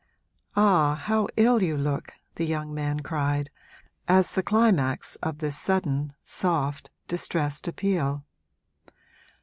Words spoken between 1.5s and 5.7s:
you look!' the young man cried, as the climax of this